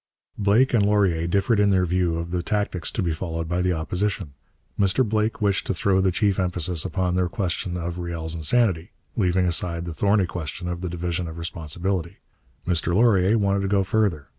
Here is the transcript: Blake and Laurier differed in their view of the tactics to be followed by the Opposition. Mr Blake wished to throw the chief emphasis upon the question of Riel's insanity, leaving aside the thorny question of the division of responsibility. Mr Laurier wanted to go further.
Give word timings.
Blake 0.39 0.73
and 0.73 0.83
Laurier 0.83 1.27
differed 1.27 1.59
in 1.59 1.69
their 1.69 1.85
view 1.85 2.17
of 2.17 2.31
the 2.31 2.41
tactics 2.41 2.91
to 2.91 3.03
be 3.03 3.13
followed 3.13 3.47
by 3.47 3.61
the 3.61 3.71
Opposition. 3.73 4.33
Mr 4.79 5.07
Blake 5.07 5.41
wished 5.43 5.67
to 5.67 5.75
throw 5.75 6.01
the 6.01 6.11
chief 6.11 6.39
emphasis 6.39 6.83
upon 6.83 7.13
the 7.13 7.27
question 7.29 7.77
of 7.77 7.99
Riel's 7.99 8.33
insanity, 8.33 8.93
leaving 9.15 9.45
aside 9.45 9.85
the 9.85 9.93
thorny 9.93 10.25
question 10.25 10.67
of 10.67 10.81
the 10.81 10.89
division 10.89 11.27
of 11.27 11.37
responsibility. 11.37 12.17
Mr 12.65 12.95
Laurier 12.95 13.37
wanted 13.37 13.59
to 13.61 13.67
go 13.67 13.83
further. 13.83 14.29